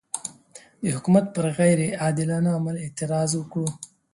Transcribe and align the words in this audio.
د 0.81 0.83
حکومت 0.95 1.25
پر 1.35 1.45
غیر 1.57 1.79
عادلانه 2.03 2.49
عمل 2.57 2.75
اعتراض 2.85 3.31
وکړو. 3.35 3.67